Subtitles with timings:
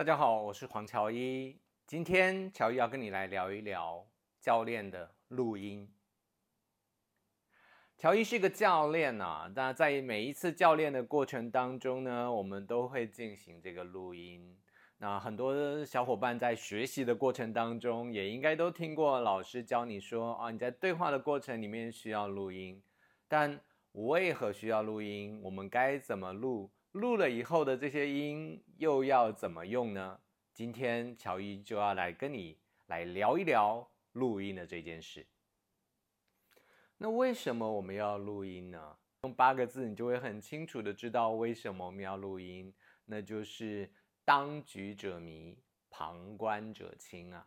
[0.00, 1.60] 大家好，我是黄乔伊。
[1.86, 4.02] 今天乔伊要跟你来聊一聊
[4.40, 5.86] 教练的录音。
[7.98, 14.56] 乔伊是一个教练啊，那在每一次教练的过程当中呢，我们都会进行这个录音。
[14.96, 22.82] 那很多小伙伴在学习的过程当中，也应该都听过老师教你说啊，你在对话的过程里面需要录音。
[23.28, 23.60] 但
[23.92, 25.38] 为何需要录音？
[25.42, 26.70] 我们该怎么录？
[26.92, 30.18] 录了以后的这些音又要怎么用呢？
[30.52, 35.24] 今天乔伊就要来跟你来聊一聊录音的这件事。
[36.98, 38.96] 那为什么我们要录音呢？
[39.22, 43.88] 用八个字，你就会很清楚的知道为什么我们要录音，那就是
[44.24, 45.56] 当局者迷，
[45.90, 47.46] 旁观者清啊。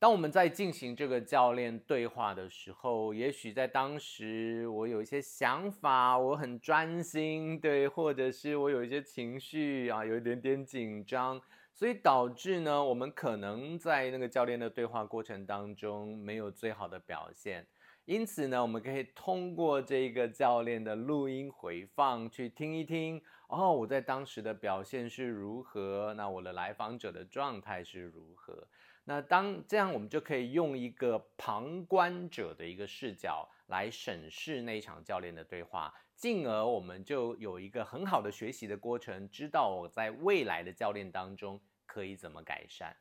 [0.00, 11.38] 当我们在进行这个教练对话的时候，也许在当时我有一些想法，我很专心，对，或者是我有一些情绪啊，有一点点紧张，
[11.74, 17.66] 所以导致呢，我们可能在那个教练的对话过程当中没有最好的表现。
[18.06, 28.66] 因此呢，我们可以通过这个教练的录音回放去听一听，哦，我在当时的表现是如何，那我的来访者的状态是如何。
[29.04, 42.96] 那当这样，我们就可以用一个旁观者的一个视角来审视那一场教练的对话，进而我们就有一个很好的学习的过程，知道我在未来的教练当中可以怎么改善。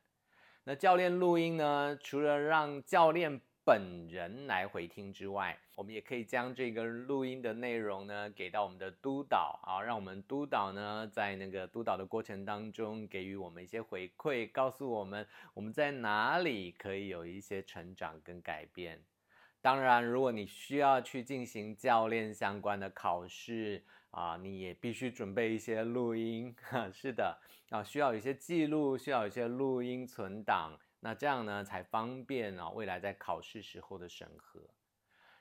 [0.64, 19.00] 那教练录音呢，除了让教练本人来回听之外，我们也可以将这个录音的内容呢给到我们的督导啊，让我们督导呢在那个督导的过程当中给予我们一些回馈，告诉我们我们在哪里可以有一些成长跟改变。
[19.62, 26.56] 当然，如果你需要去进行教练相关的考试啊，你也必须准备一些录音。
[26.92, 27.38] 是的
[27.70, 30.75] 啊，需要一些记录，需要一些录音存档。
[31.00, 34.59] 那这样呢，才方便啊，未来在考试时候的审核。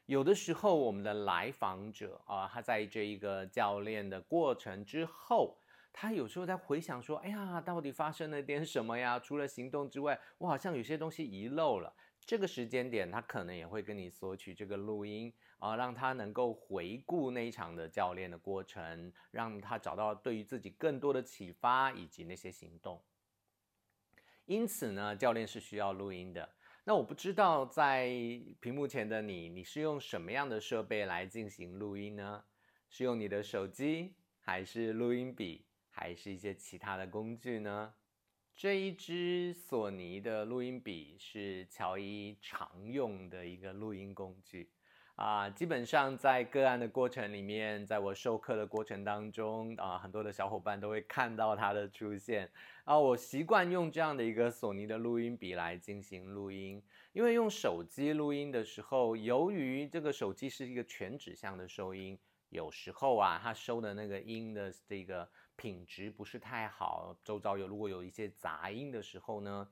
[0.06, 5.58] 有的时候，我们的来访者啊，他在这一个教练的过程之后，
[5.92, 9.18] 他有时候在回想说：“哎呀，到底发生了点什么呀？
[9.18, 11.92] 除了行动之外，我好像有些东西遗漏了。”
[12.24, 23.02] 这个时间点，他可能也会跟你索取这个录音啊，让他能够回顾那一场的教练的过程，让他找到对于自己更多的启发以及那些行动。
[24.48, 26.48] 因此呢，教练是需要录音的。
[26.84, 28.08] 那我不知道在
[28.60, 32.42] 屏幕前的你，你是用什么样的设备来进行录音呢？
[32.88, 37.92] 是用你的手机，还是录音笔，还是一些其他的工具呢？
[38.54, 44.72] 这一支索尼的录音笔是乔伊常用的一个录音工具。
[45.18, 52.48] 啊，基本上在个案的过程里面，在我授课的过程当中，啊，很多的小伙伴都会看到它的出现。
[52.84, 56.80] 啊，我习惯用这样的一个索尼的录音笔来进行录音，
[57.12, 62.16] 因为用手机录音的时候，由于这个手机是一个全指向的收音，
[62.50, 69.68] 有时候啊，它收的那个音的这个品质不是太好，周遭有如果有一些杂音的时候呢，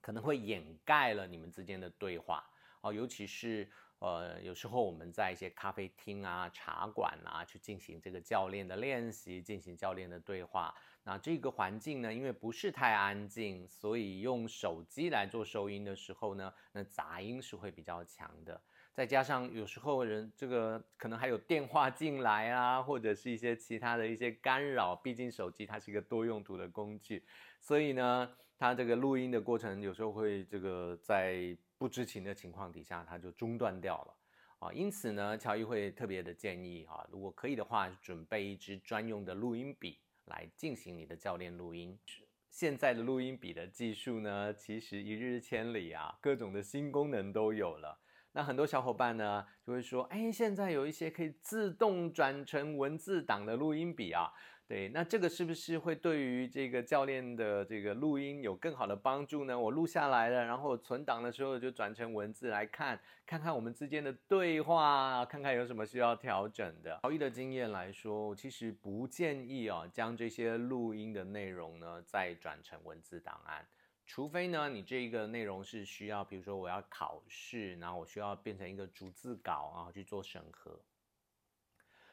[0.00, 2.42] 可能会掩盖了你们之间的对话。
[2.80, 3.70] 啊，尤其是。
[4.00, 10.72] 呃，有时候我们在一些咖啡厅啊、茶馆啊，去进行这个教练的练习，进行教练的对话。
[11.02, 18.60] 那这个环境呢，因为不是太安静，所以用手机来做收音的时候呢，那杂音是会比较强的。
[18.92, 24.94] 再加上有时候人这个可能还有电话进来啊，或者是一些其他的一些干扰。
[24.94, 27.24] 毕竟手机它是一个多用途的工具，
[27.58, 31.58] 所以呢，它这个录音的过程有时候会这个在。
[31.78, 34.14] 不知情的情况底下，它就中断掉了
[34.58, 34.72] 啊。
[34.72, 41.98] 因此呢，乔一会特别的建议啊，如果可以的话，准备一支专用的录音笔来进行你的教练录音。
[42.50, 48.00] 现在的录音笔的技术呢，其实一日千里啊，各种的新功能都有了。
[48.32, 54.32] 那很多小伙伴呢，就会说，哎，现在有一些可以自动转成文字档的录音笔啊。
[54.68, 59.58] 对，那这个是不是会对于这个教练的这个录音有更好的帮助呢？
[59.58, 67.00] 我录下来了，然后存档的时候就转成文字来看，看看我们之间的对话，看看有什么需要调整的。
[67.02, 73.66] 乔一的经验来说，其实不建议啊，将这些录音的内容呢再转成文字档案，
[74.04, 80.78] 除非呢你这个内容是需要，比如说我要考试，然后我需要变成一个逐字稿，啊去做审核。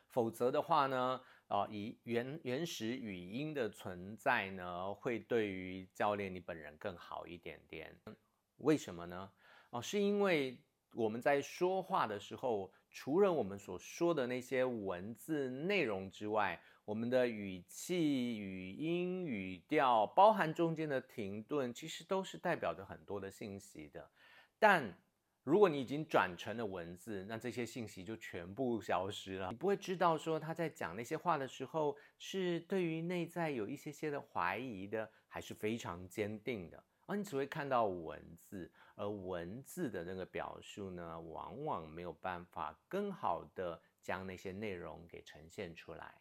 [0.07, 7.95] 否则的话呢，啊，以原原始语音的存在呢，会对于教练你本人更好一点点。
[8.57, 9.31] 为什么呢？
[9.69, 10.57] 哦，是因为
[10.93, 24.09] 我们在说话的时候，除了我们所说的那些文字内容之外，我们的语气、语音、语调，包含中间的停顿，其实都是代表着很多的信息的。
[24.57, 24.97] 但
[25.45, 29.49] 如果你已经转成了文字，那这些信息就全部消失了。
[29.51, 36.83] 你不会知道说他在讲那些话的时候，是对于内在有一些些的怀疑的，还是非常坚定的。
[37.05, 46.15] 而你只会看到文字，而文字的那个表述呢，往往没有办法更好的将那些内容给呈现出来。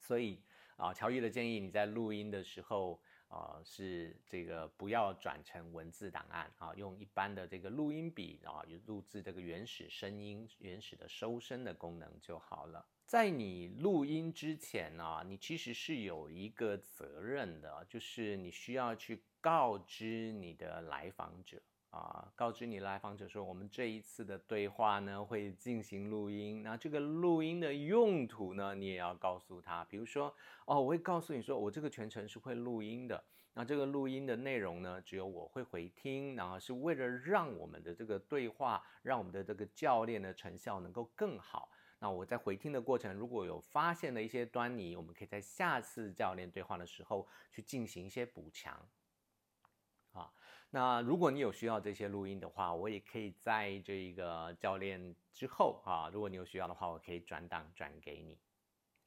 [0.00, 0.42] 所以
[0.78, 2.98] 啊，乔伊的建议，你在录音的时候。
[3.30, 12.86] 啊、是这个不要转成文字档案啊，用一般的这个录音笔啊，录制这个原始声音、原始的收声的功能就好了。
[13.04, 21.60] 在你录音之前呢、你其实是有一个责任的，就是你需要去告知你的来访者。
[21.90, 26.62] 啊，告知你来访者说，我们这一次的对话呢会进行录音。
[26.62, 29.82] 那这个录音的用途呢，你也要告诉他。
[29.86, 30.34] 比如说，
[30.66, 33.24] 哦，我会告诉你说，我这个全程是会录音的。
[33.54, 41.70] 那这个录音的内容呢，只有我会回听，然后是为了让我们的这个对话，让我们的这个教练的成效能够更好。
[41.98, 48.78] 那我在回听的过程，如果有发现了一些端倪，我们可以在下次教练对话的时候去进行一些补强。
[50.70, 58.38] 那如果你有需要这些录音的话，我也可以在这个教练之后啊，如果你有需要的话，我可以转档转给你。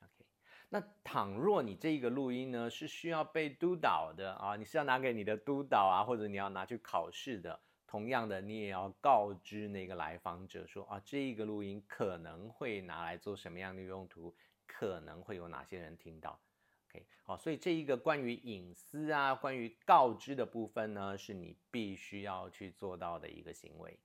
[0.01, 0.25] OK，
[0.69, 14.35] 那倘若你这个录音呢是需要被督导的啊，你是要拿给你的督导啊，或者你要拿去考试的，同样的，你也要告知那个来访者说啊，这一个录音可能会拿来做什么样的用途，
[14.65, 16.39] 可能会有哪些人听到。
[16.91, 23.97] OK，好，所以这一个关于隐私啊，关于告知的部分呢，是你必须要去做到的一个行为。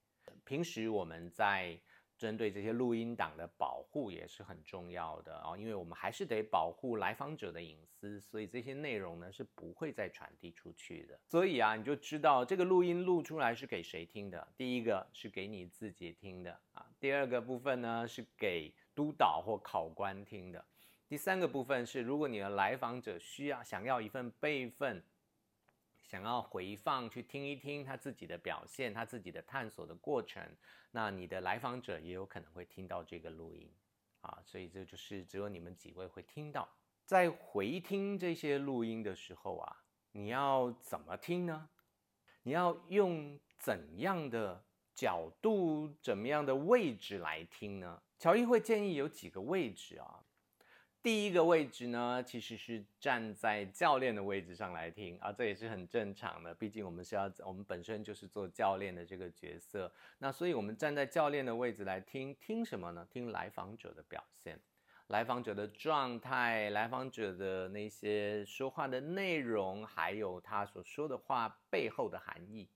[0.44, 1.76] 平时我们在
[2.16, 11.18] 针对这些录音档的保护也是很重要的啊，因为我们还是得保护来访者的隐私，所以这些内容呢是不会再传递出去的。
[11.26, 14.46] 所以啊，你就知道这个录音录出来是给谁听的？
[14.56, 20.64] 第一个是给你自己听的啊，第二个部分呢是给督导或考官听的。
[21.08, 25.00] 第三个部分是，如果你的来访者需要想要一份备份，
[26.02, 30.44] 想要回放去听一听他自己的表现，他自己的探索的过程，
[30.90, 33.72] 那你的来访者也有可能会听到这个录音
[34.20, 36.68] 啊，所以这就是只有你们几位会听到。
[37.04, 41.68] 在回听这些录音的时候啊，你要怎么听呢？
[42.42, 44.60] 你要用怎样的
[44.92, 48.02] 角度、怎么样的位置来听呢？
[48.18, 50.24] 乔伊会建议有几个位置啊。
[51.06, 56.52] 第一个位置呢，其实是站在教练的位置上来听啊，这也是很正常的。
[56.52, 63.06] 毕竟我们是要，我们本身就是做教练的这个角色，那所以我们站在教练的位置来听，听什么呢？
[63.08, 64.58] 听来访者的表现，
[65.06, 72.68] 来访者的状态，来访者的那些说话的内容，还有他所说的话背后的含义。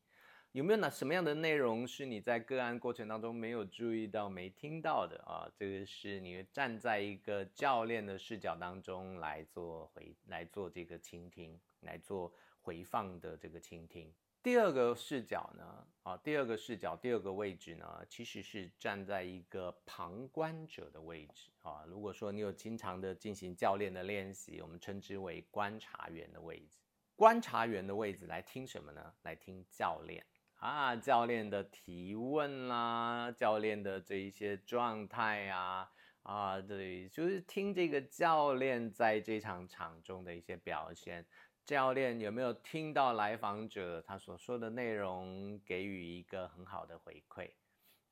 [0.52, 5.48] 有没有哪什么样的内容是你在个案过程当中没有注意到、没听到的啊？
[5.54, 14.12] 这个是你站在一个教练的视角当中来做回来做这个倾听，来做回放的这个倾听。
[14.42, 15.86] 第二个视角呢？
[16.02, 21.84] 啊，第二个视角，第二个位置呢，其实是站在一个旁观者的位置啊。
[21.86, 26.78] 如果说你有经常的进行教练的练习，我们称之为观察员的位置。
[27.14, 29.14] 观察员的位置来听什么呢？
[29.22, 30.26] 来听教练。
[30.60, 35.90] 啊，教练的提问啦，教练的这一些状态啊，
[36.22, 41.24] 啊，对，就是听这个教练在这场场中的一些表现。
[41.64, 47.50] 教练有没有听到来访者他所说的内容，给予一个很好的回馈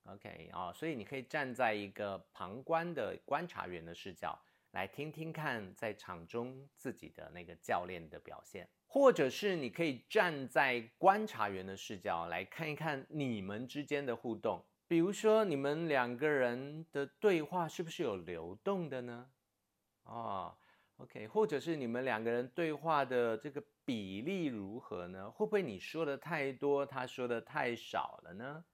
[0.04, 4.40] ？OK 啊，所以你可以站在一个旁观的观察员的视角，
[4.70, 8.66] 来听听看在场中自己的那个教练的表现。
[8.90, 19.30] 或者是你可以站在观察员的视角来看一看你们之间的互动，比如说你们两个人的对话是不是有流动的呢？
[20.04, 20.56] 哦
[20.96, 25.30] ，OK，或者是你们两个人对话的这个比例如何呢？
[25.30, 28.64] 会不会你说的太多，他说的太少了呢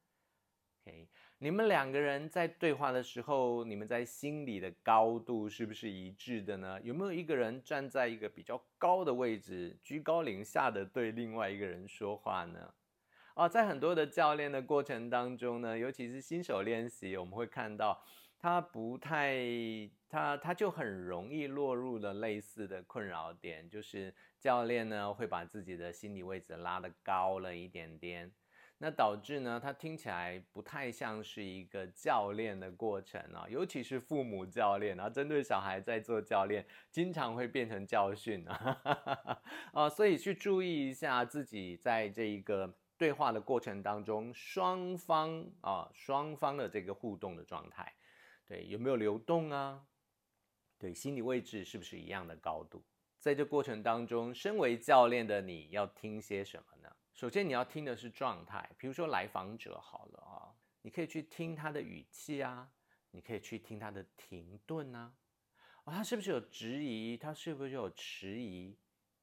[0.84, 1.08] ？OK。
[1.44, 6.80] 你们两个人在对话的时候，你们在心里的高度是不是一致的呢？
[6.80, 12.72] 有没有一个人站在一个比较高的位置，居高临下的对另外一个人说话呢？
[13.34, 18.02] 啊，在很多的教练的过程当中呢，尤其是新手练习，我们会看到
[18.38, 19.36] 他不太，
[20.08, 28.32] 他他就很容易落入了类似的困扰点，就是教练呢会把自己的心理位置拉得高了一点点。
[28.78, 38.80] 那导致呢，它听起来不太像是一个教练的过程啊，尤其是父母教练啊，针对小孩在做教练，经常会变成教训啊，
[39.72, 47.94] 啊， 所以去注意一下自己在这一个对话的过程当中，双方啊，双方的这个互动的状态，
[48.46, 49.86] 对，有没有流动啊？
[50.78, 52.84] 对，心理位置是不是一样的高度？
[53.18, 56.94] 在这过程当中，身为教练的你要听些什么呢？
[57.14, 60.50] 首先，你要听的是状态，比如说来访者好了啊，
[60.82, 62.68] 你可以去听他的语气啊，
[63.12, 65.14] 你可以去听他的停顿啊，
[65.84, 67.16] 啊，他是不是有质疑？
[67.16, 68.76] 他是不是有迟疑？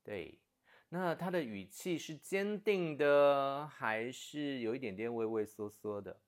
[0.05, 0.39] 对，
[0.88, 6.21] 那他的语气是坚定的，还是有一点点畏畏缩缩的？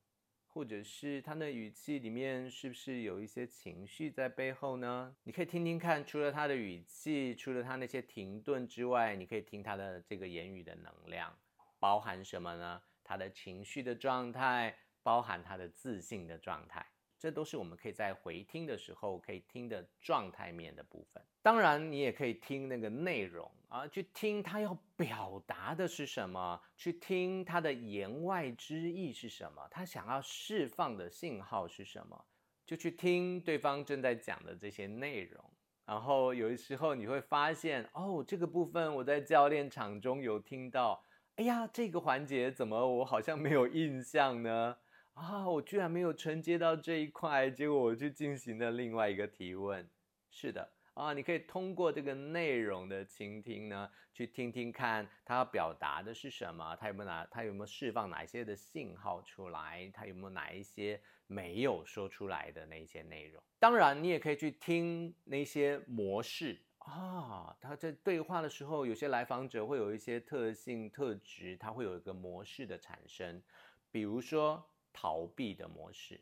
[0.46, 5.16] 或者是他的语气里面是不是有一些情绪在背后呢？
[5.24, 11.34] 你可以听听看，除了他的语气，除了他那些停顿之外，你可以听他的这个言语的能量。
[11.84, 12.82] 包含什么呢？
[13.04, 16.86] 他的情绪的状态，包含他的自信的状态，
[17.20, 21.22] 这都是我们可以在回听的时候可以听的状态面的部分。
[21.42, 32.26] 当然，你也可以听那个内容啊，去听他要表达的是什么，去听他的言外之意是什么，他想要释放的信号是什么，
[32.66, 35.44] 就去听对方正在讲的这些内容。
[35.86, 41.04] 然后有的时候你会发现，哦，这个部分我在教练场中有听到。
[41.38, 44.78] 哎呀，这个环节怎么我好像没有印象呢？
[45.16, 49.90] 啊，我居然没有承接到这一块，结果我去进行了另外一个提问。
[50.30, 63.42] 是的，啊，你可以通过这个内容的倾听呢，去听听看他要表达的是什么，他有没有哪，他有没有释放哪一些的信号出来，他有没有哪一些没有说出来的那些内容。
[63.58, 66.62] 当然，你也可以去听那些模式。
[66.86, 73.42] 啊，他在对话的时候，有些来访者会有一些特性特质，他会有一个模式的产生，
[73.90, 76.20] 比如说逃避的模式。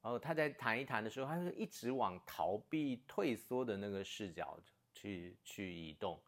[0.00, 4.58] 然后他在谈一谈的时候，他会一直往逃避、退缩的那个视角
[4.94, 6.18] 去去移动，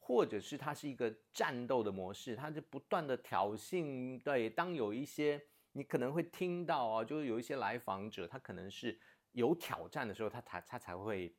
[0.00, 4.20] 或者是他是一个战斗的模式，他就不断的挑衅。
[4.22, 8.98] 对，当有一些你可能会听到啊，就是有一些来访者，他可能是
[9.30, 11.32] 有挑战的时候，他才他才会。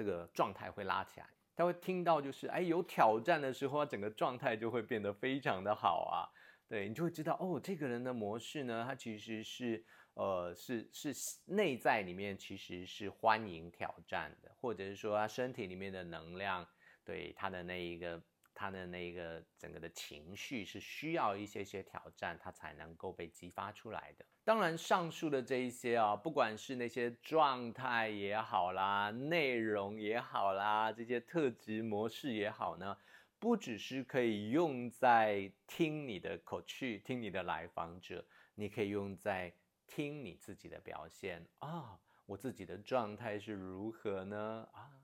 [0.00, 6.24] 这个状态会拉起来，他会听到就是哎，有挑战的时候，整个状态就会变得非常的好啊。
[6.66, 11.12] 对，你就会知道哦，这个人的模式呢，他其实是呃是是
[11.44, 16.66] 内在里面其实是欢迎挑战的，或者是说他身体里面的能量，
[17.04, 18.22] 对他的那一个。
[18.60, 24.26] 他的那个整个的情绪是需要一些些挑战，他才能够被激发出来的。
[24.44, 32.94] 当然，上述的这一些啊，不管是那些状态也好啦，内容也好啦，这些特质模式也好呢，
[33.38, 38.22] 不只是可以用在听你的口气，听你的来访者，
[38.54, 39.50] 你可以用在
[39.86, 44.68] 听你自己的表现啊，我自己的状态是如何呢？
[44.74, 44.99] 啊。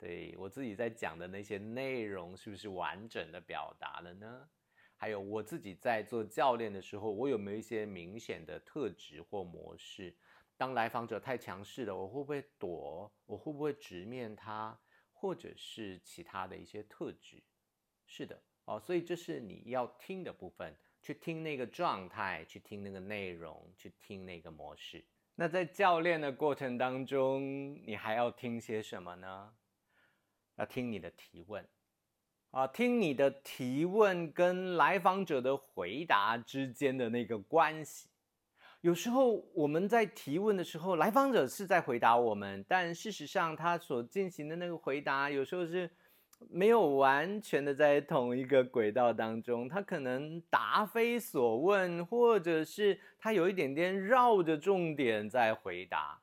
[0.00, 4.48] 对，我自己在讲的那些内容是不是完整的表达了呢？
[4.96, 10.16] 还有我自己在做教练的时候，我有没有一些明显的特质或模式？
[10.56, 13.12] 当来访者太强势了，我会不会躲？
[13.26, 14.78] 我会不会直面他？
[15.12, 17.42] 或者是其他的一些特质？
[18.06, 25.04] 是的，哦，所以这是你要听的部分，去听那个状态，去听那个内容，去听那个模式。
[25.34, 29.54] 那在教练的过程当中，你还要听些什么呢？
[30.60, 31.66] 要听你的提问，
[32.50, 38.10] 啊，听你的提问跟来访者的回答之间的那个关系。
[38.82, 45.90] 有时候我们在提问的时候，来访者是在回答我们，但事实上他所进行的那个回答，有时候是
[46.50, 49.66] 没有完全的在同一个轨道当中。
[49.66, 56.20] 他可能答非所问，或者是他有一点点绕着重点在回答，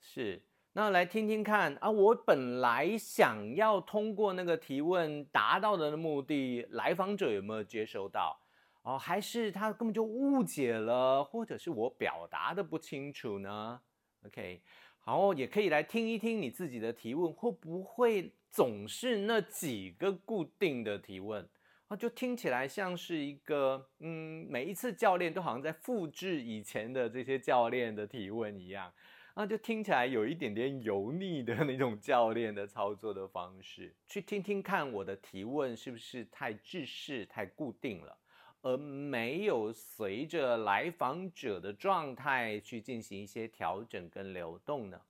[0.00, 0.40] 是。
[0.78, 8.38] 那来听听看啊，我本来想要通过那个提问达到的目的，来访者有没有接收到？
[8.82, 13.80] 哦，还是他根本就误解了，或者是我表达的不清楚呢
[14.26, 14.60] ？OK，
[14.98, 21.48] 好，也可以来听一听你自己的提问，会不会总是那几个固定的提问
[21.88, 21.96] 啊？
[21.96, 28.92] 就听起来像是一个，嗯，每一次教练都好像在复制以前的这些教练的提问一样。
[29.38, 38.16] 那就听起来有一点点油腻的那种教练的操作的方式，去听听看我的提问是不是太制式、太固定了，
[38.62, 45.02] 而没有随着来访者的状态去进行一些调整跟流动呢？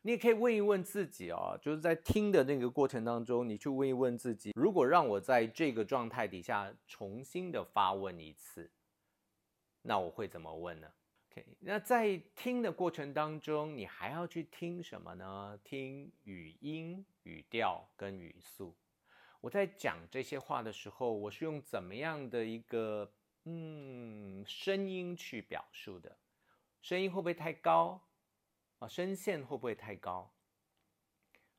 [0.00, 8.68] 你也可以问一问自己哦，就是在听的那个过程当中，你去问一问自己，如果让我在这个状态底下重新的发问一次，
[9.82, 10.88] 那我会怎么问呢
[11.32, 15.58] ？OK，那在听的过程当中，你还要去听什么呢？
[15.64, 18.76] 听语音、语调跟语速。
[19.40, 23.10] 我在讲这些话的时候，我是用怎么样的一个
[23.44, 26.14] 嗯声音去表述的？
[26.82, 27.98] 声音会不会太高？
[28.78, 30.30] 啊，声线会不会太高，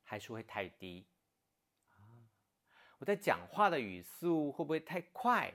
[0.04, 1.04] 还是会太低？
[1.96, 1.98] 啊，
[2.98, 5.52] 我在讲话的语速会不会太快，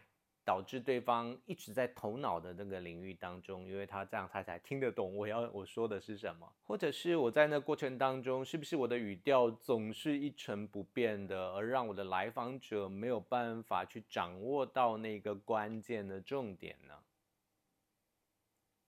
[0.49, 6.51] 导致对方一直在头脑的那个领域当中，因为他这样他才听得懂我要我说的是什么？
[6.63, 16.95] 或者是我在那过程当中，是不是我的语调总是一成不变的，而让我的来访者没有办法去掌握到那个关键的重点呢？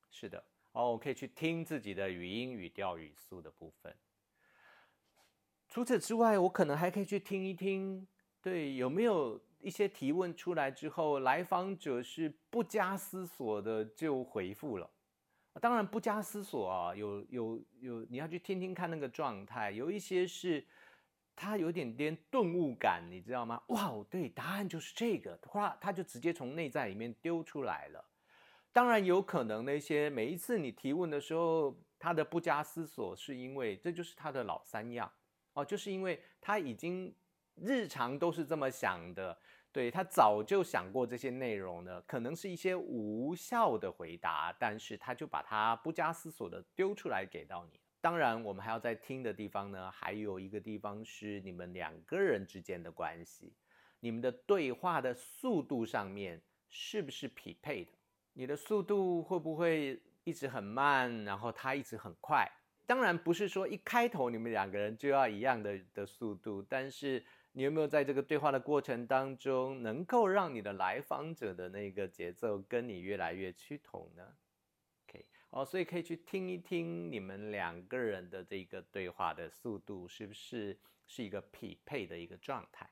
[0.10, 0.44] 是的。
[0.72, 3.96] 哦，我可以去听自己的语音、语调、语速的部分。
[5.70, 8.08] 除此之外，我可能还可以去听一听，
[8.41, 14.89] 对，有没有一些提问出来之后，来访者是不加思索的就回复了。
[15.60, 19.70] 当然，不加思索啊，有有有，你要去听听看那个状态。
[19.70, 20.65] 有一些是
[21.36, 23.62] 他有点点顿悟感，你知道吗？
[23.68, 28.06] 哇，对，答案就是这个，哗，他就直接从内在里面丢出来了。
[28.72, 35.12] 当然有可能，那些每一次你提问的时候，他的不加思索，是因为这就是他的老三样
[35.51, 37.13] 哦，就是因为他已经
[37.55, 39.38] 日常都是这么想的，
[39.72, 47.79] 对，他早就想过这些内容了，可能是一些无效的回答，但是他就把它不加思索的丢出来给到你。
[48.01, 53.53] 当然，我们还要在听的地方呢，还有一个地方是你们两个人之间的关系，
[54.00, 57.91] 你们的对话的速度上面是不是匹配的？
[58.34, 62.50] 你的速度会不会一直很慢，然后他一直很快？
[62.88, 74.24] 当然不是说一开头你们两个人就要一样的的速度，但是你有没有在这个对话的过程当中，能够让你的来访者的那个节奏跟你越来越趋同呢
[75.05, 82.89] ？OK，哦，所以可以去听一听你们两个人的这个对话的速度是不是是一个匹配的一个状态。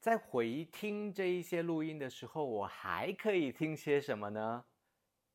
[0.00, 4.64] 在回听这一些录音的时候，我还可以听些什么呢？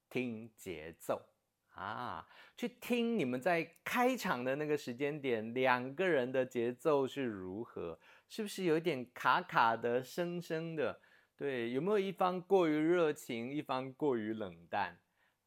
[0.09, 1.21] 听节奏
[1.69, 7.97] 啊，去听你们在开场的那个时间点，两个人的节奏是如何？
[8.27, 10.99] 是不是有点卡卡的、生生的？
[11.35, 14.97] 对，有没有一方过于热情，一方过于冷淡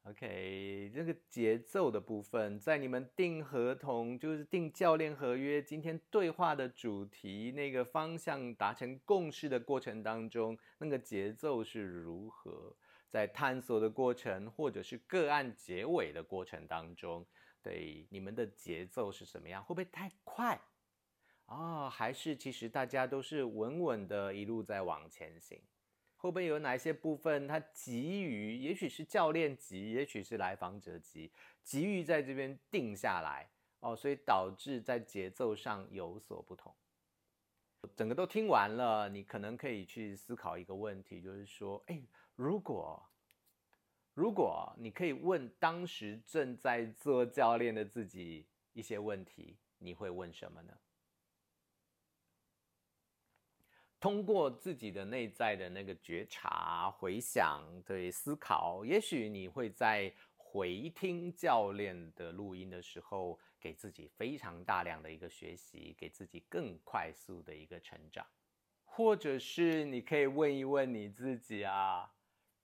[0.05, 12.75] ？OK，这个节奏的部分，在你们订合同，就是订教练合约，今天对话的主题那个方向达成共识的过程当中，那个节奏是如何？
[13.11, 17.27] 在探索的过程，或者是个案结尾的过程当中，
[17.61, 19.61] 对，你们的节奏是什么样？
[19.65, 20.61] 会不会太快？
[21.51, 25.61] 啊、还是其实大家都是稳稳的一路在往前行？
[26.17, 31.33] 会不会有哪一些部分，他急于，也许是教练急，也许是来访者急，
[31.65, 36.73] 急于在这边定下来哦，所以导致在节奏上有所不同。
[37.97, 42.01] 整个都听完了，你可能可以去思考一个问题，就是说，哎，
[42.37, 43.03] 如果
[44.15, 50.73] 如果你可以问当时正在做教练的自己一些问题，你会问什么呢？
[54.01, 68.27] 通过自己的内在的那个觉察、回想、对思考，也许你会在回听教练的录音的时候，给自己非常大量的一个学习，给自己更快速的一个成长。
[68.85, 72.11] 或者是你可以问一问你自己啊，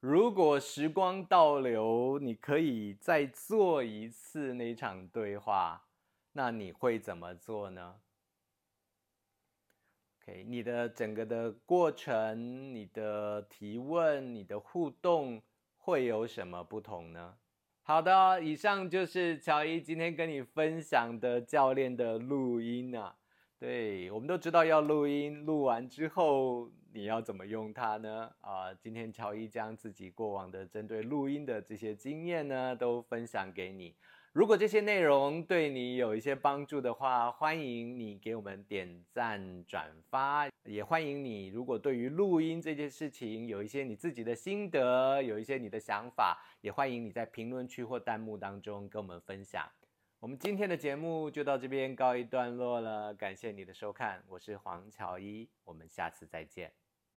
[0.00, 5.86] 如果时光倒流，你可以再做一次那场对话，
[6.32, 8.00] 那你会怎么做呢
[10.46, 15.40] 你的整个的过程，你的提问，你的互动
[15.76, 17.36] 会有什么不同呢？
[17.82, 23.14] 好的，以上就是乔伊今天跟你分享的教练的录音啊。
[23.58, 28.30] 对，我们都知道要录音，录完之后你要怎么用它呢？
[28.40, 33.94] 啊，今天乔伊将自己过往的针对录音的这些经验呢，都分享给你。
[34.36, 49.66] 如果这些内容对你有一些帮助的话，欢迎你给我们点赞转发，也欢迎你如果对于录音这件事情有一些你自己的心得，有一些你的想法，也欢迎你在评论区或弹幕当中跟我们分享。
[50.20, 56.70] 我们今天的节目就到这边告一段落了，感谢你的收看，我是黄乔一，我们下次再见。